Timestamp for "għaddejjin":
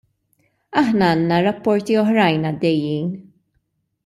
2.53-3.17